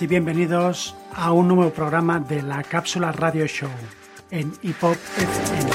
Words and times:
Y 0.00 0.06
bienvenidos 0.06 0.94
a 1.12 1.30
un 1.32 1.48
nuevo 1.48 1.70
programa 1.70 2.20
de 2.20 2.40
la 2.40 2.62
Cápsula 2.62 3.12
Radio 3.12 3.46
Show 3.46 3.68
en 4.30 4.50
Hip 4.62 4.82
FM. 4.82 5.69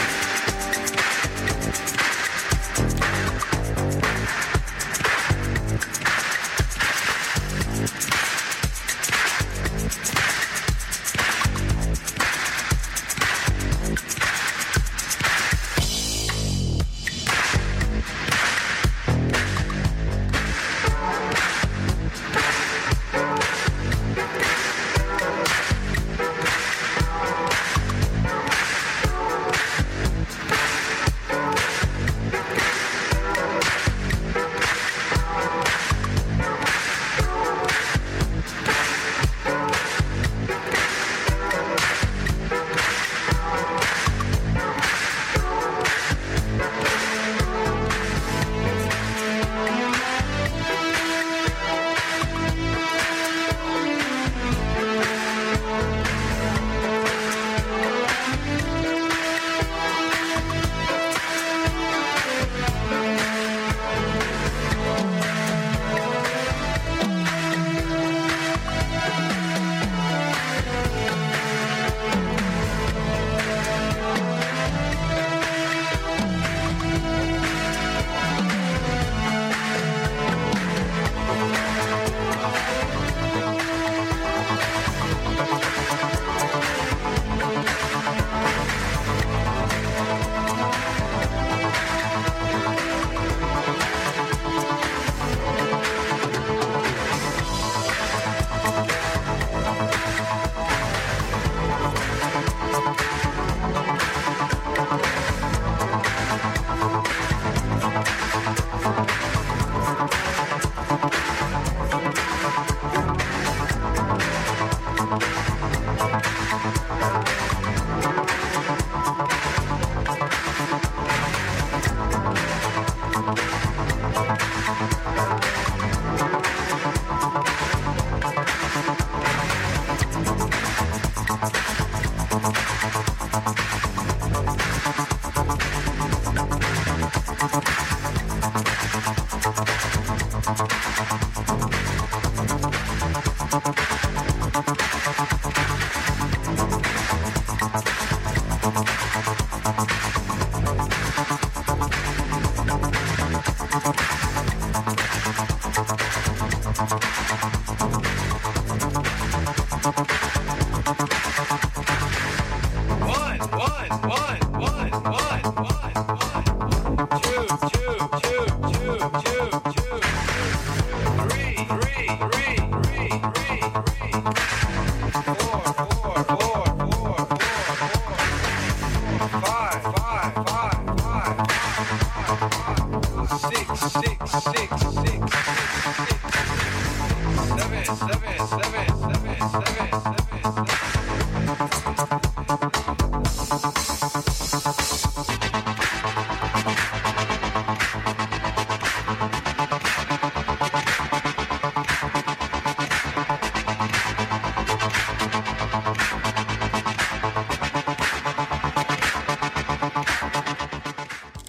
Uh-huh. 140.47 141.54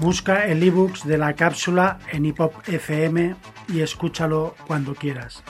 Busca 0.07 0.47
el 0.47 0.63
ebooks 0.63 1.05
de 1.05 1.19
la 1.19 1.35
cápsula 1.35 1.99
en 2.13 2.27
Hip 2.27 2.39
FM 2.69 3.35
y 3.67 3.81
escúchalo 3.81 4.55
cuando 4.69 4.95
quieras. 4.95 5.43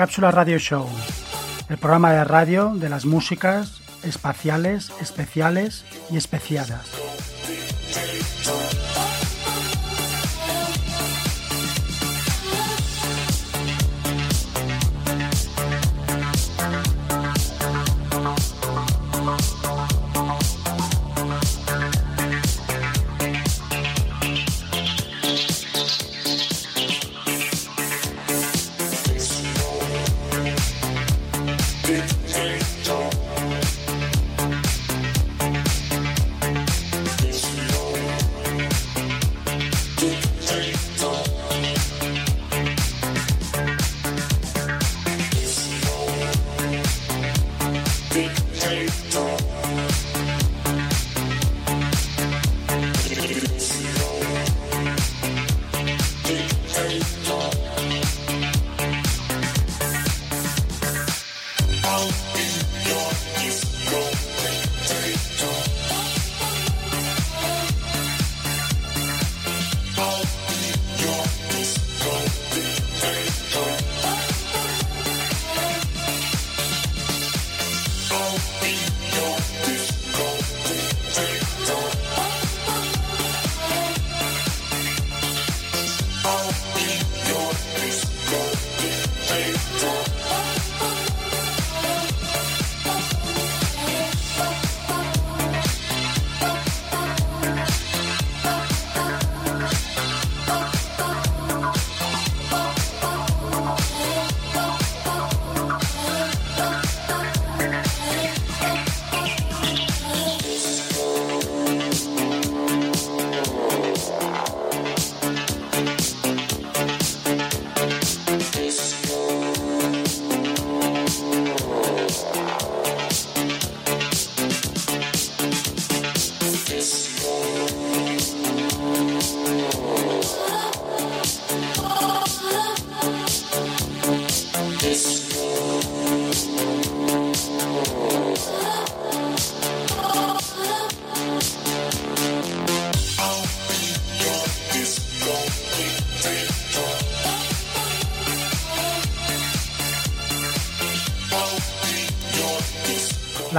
Cápsula 0.00 0.30
Radio 0.30 0.58
Show, 0.58 0.88
el 1.68 1.76
programa 1.76 2.10
de 2.14 2.24
radio 2.24 2.72
de 2.74 2.88
las 2.88 3.04
músicas 3.04 3.82
espaciales, 4.02 4.90
especiales 4.98 5.84
y 6.10 6.16
especiadas. 6.16 7.09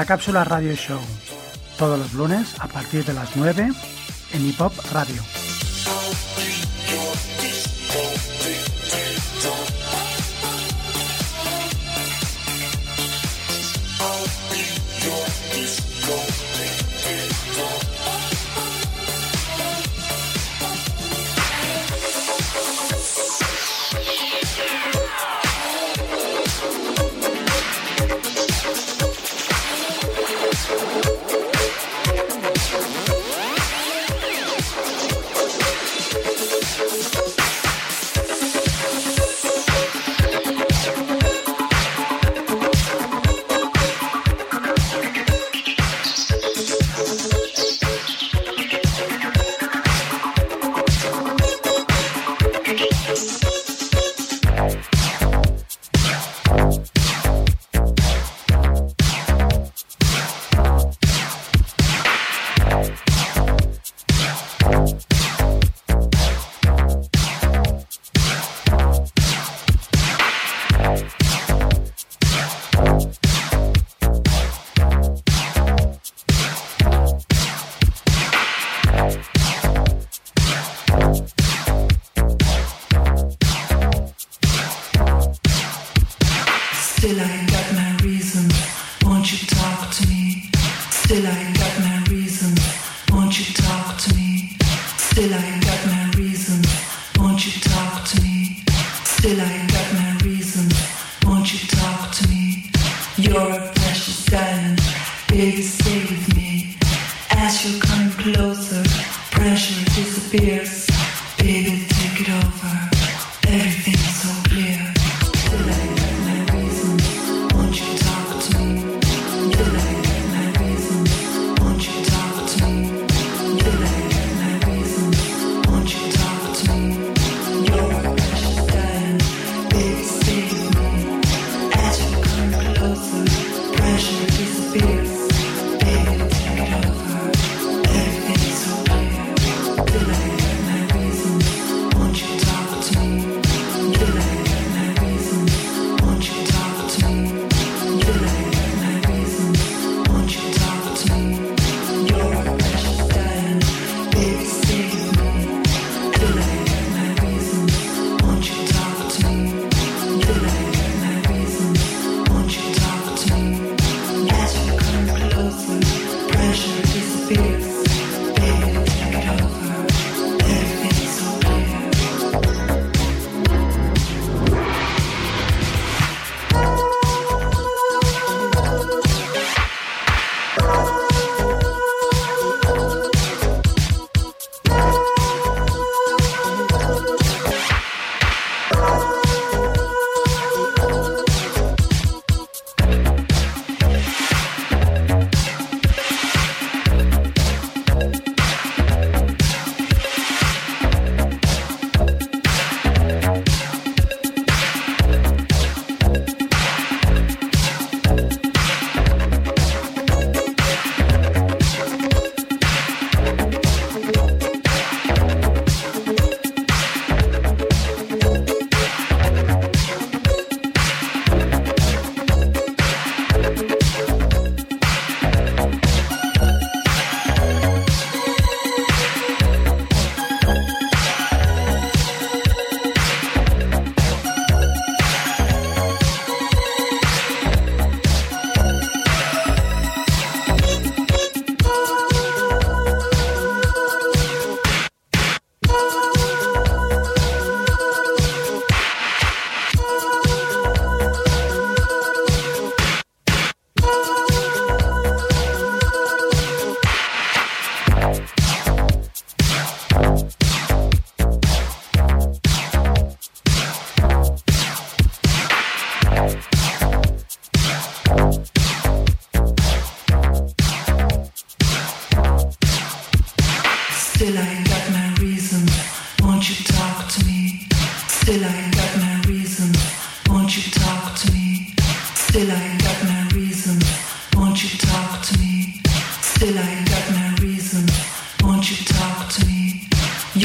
La 0.01 0.07
cápsula 0.07 0.43
Radio 0.43 0.73
Show, 0.73 0.99
todos 1.77 1.99
los 1.99 2.13
lunes 2.13 2.55
a 2.59 2.65
partir 2.65 3.05
de 3.05 3.13
las 3.13 3.35
9 3.35 3.69
en 4.33 4.47
Hip 4.47 4.59
Hop 4.59 4.73
Radio. 4.91 5.40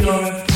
pure 0.06 0.55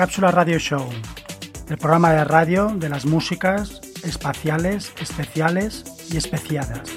cápsula 0.00 0.30
Radio 0.30 0.58
Show, 0.58 0.88
el 1.68 1.76
programa 1.76 2.10
de 2.14 2.24
radio 2.24 2.72
de 2.74 2.88
las 2.88 3.04
músicas 3.04 3.82
espaciales, 4.02 4.94
especiales 4.98 5.84
y 6.10 6.16
especiadas. 6.16 6.89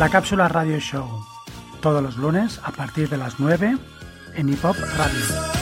La 0.00 0.08
cápsula 0.08 0.48
Radio 0.48 0.80
Show, 0.80 1.06
todos 1.82 2.02
los 2.02 2.16
lunes 2.16 2.58
a 2.64 2.72
partir 2.72 3.10
de 3.10 3.18
las 3.18 3.38
9 3.38 3.76
en 4.34 4.48
Hip 4.48 4.64
Hop 4.64 4.76
Radio. 4.96 5.59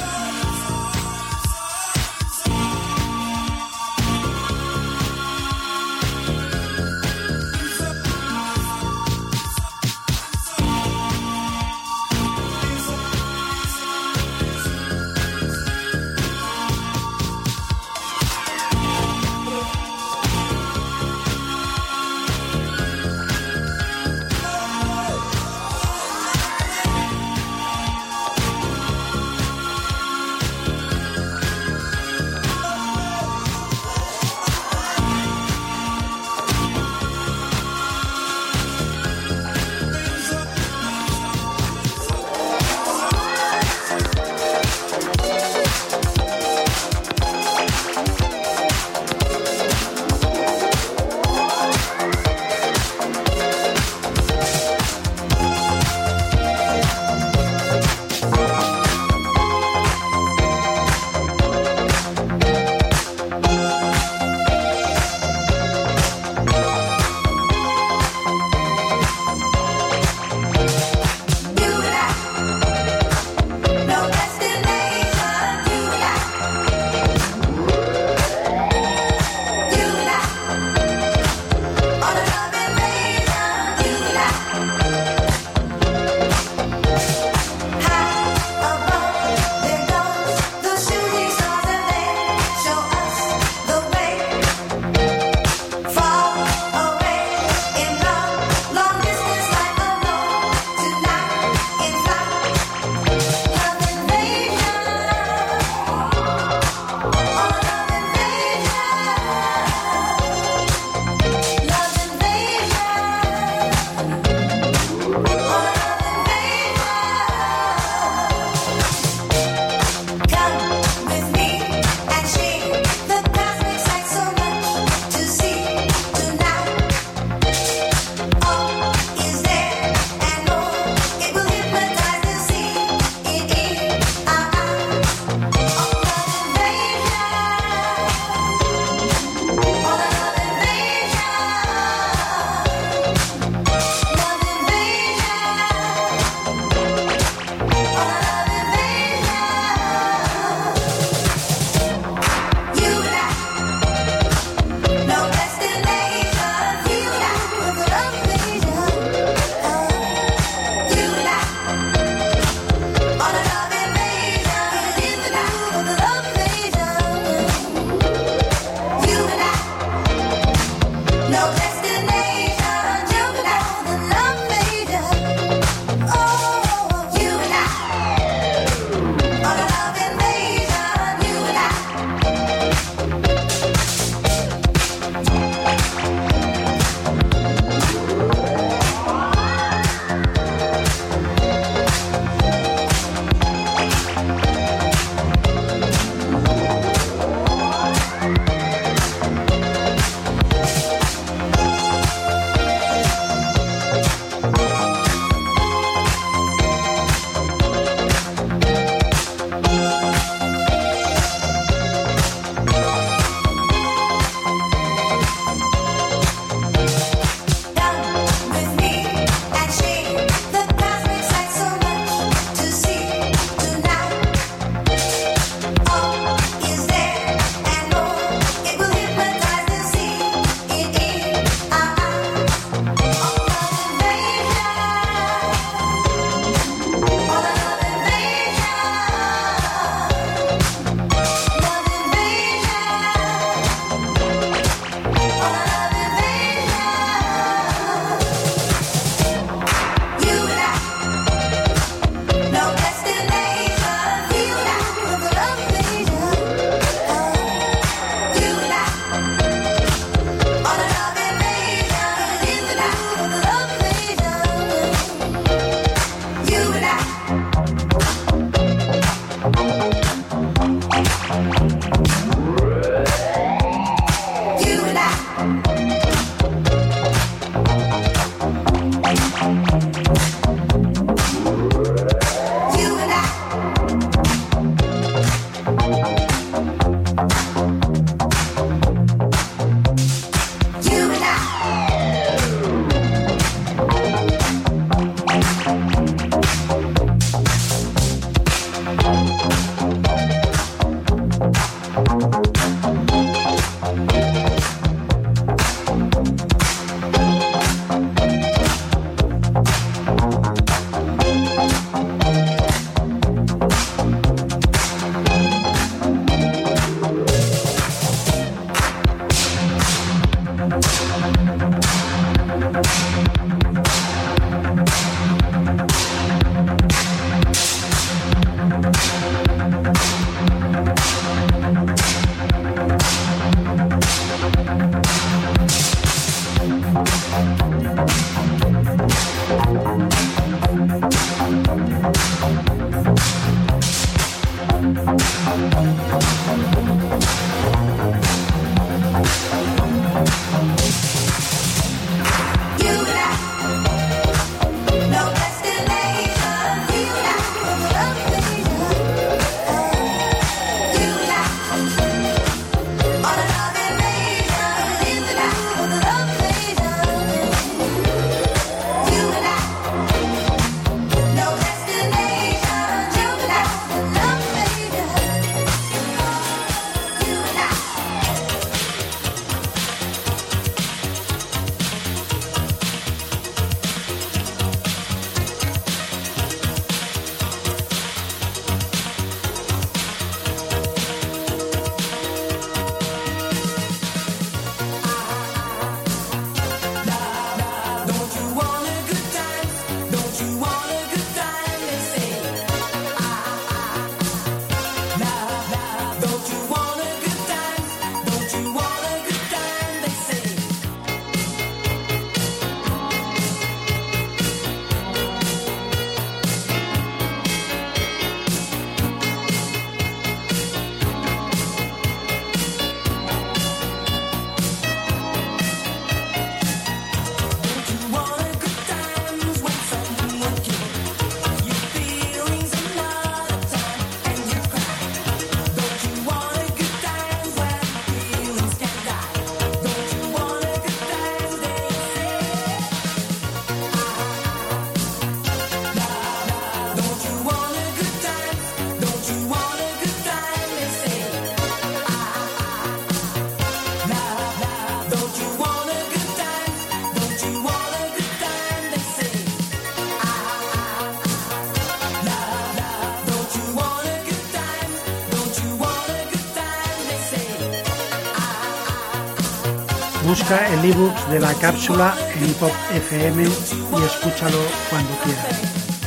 Busca 470.48 470.66
el 470.72 470.92
ebook 470.92 471.14
de 471.28 471.40
la 471.40 471.52
cápsula 471.52 472.16
en 472.40 472.54
Pop 472.54 472.72
FM 472.94 473.42
y 473.42 474.02
escúchalo 474.02 474.56
cuando 474.88 475.10
quieras. 475.22 475.97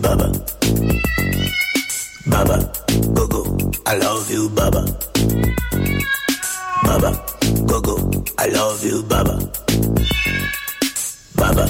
Baba. 0.00 0.30
Baba, 2.26 2.72
go 3.14 3.26
go, 3.28 3.58
I 3.86 3.96
love 3.96 4.30
you, 4.30 4.48
Baba. 4.50 4.84
Baba, 6.84 7.10
go 7.66 7.80
go, 7.80 8.10
I 8.38 8.46
love 8.48 8.84
you, 8.84 9.02
Baba. 9.02 9.38
Baba, 11.36 11.66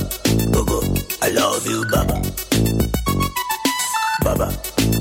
go 0.53 0.65
go, 0.65 0.81
I 1.23 1.29
love 1.31 1.67
you, 1.67 1.85
Baba. 1.91 2.23
Baba, 4.25 4.53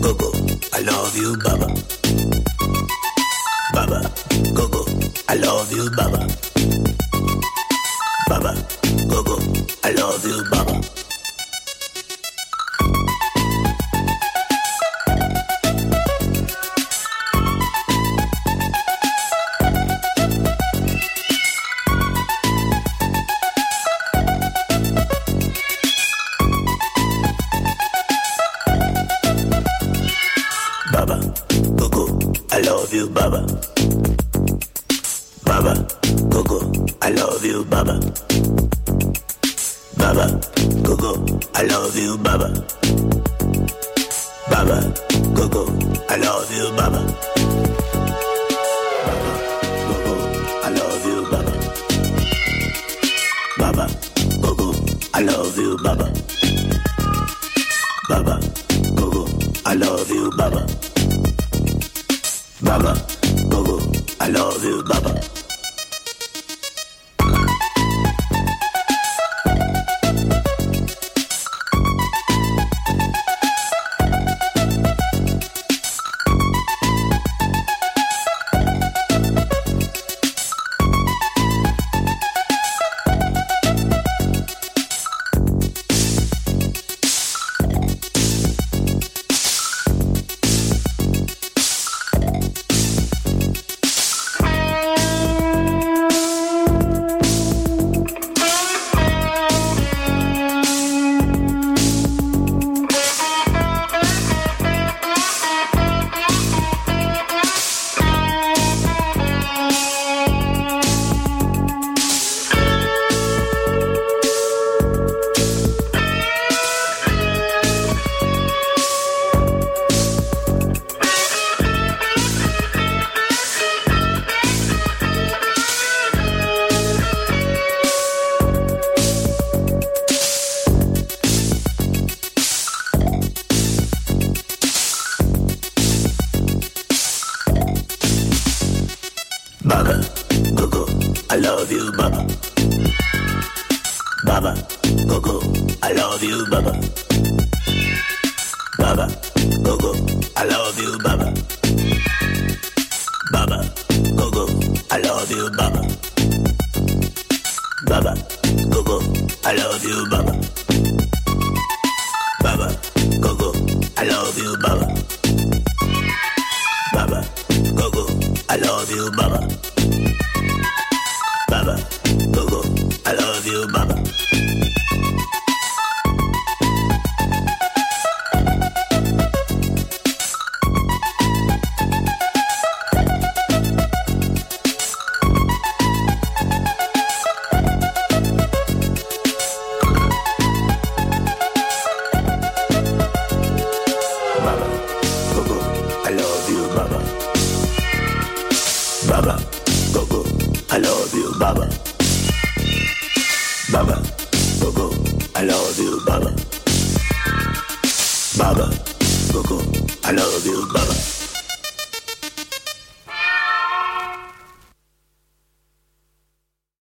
go 0.02 0.14
go, 0.14 0.32
I 0.74 0.80
love 0.82 1.16
you, 1.16 1.38
Baba. 1.38 1.95